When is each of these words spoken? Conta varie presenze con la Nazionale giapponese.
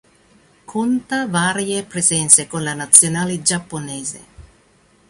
Conta 0.65 1.27
varie 1.27 1.83
presenze 1.85 2.47
con 2.47 2.63
la 2.63 2.73
Nazionale 2.73 3.43
giapponese. 3.43 4.19